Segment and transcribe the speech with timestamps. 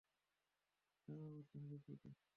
[1.03, 2.09] তার অবস্থানও পৃথিবীতে।